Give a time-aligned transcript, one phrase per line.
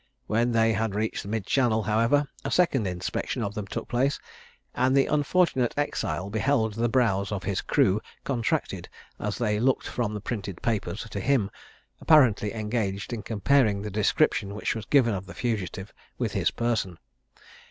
[0.25, 4.19] When they had reached mid channel, however, a second inspection of them took place,
[4.73, 10.15] and the unfortunate exile beheld the brows of his crew contracted, as they looked from
[10.15, 11.51] the printed papers to him,
[11.99, 16.97] apparently engaged in comparing the description which was given of the fugitive with his person.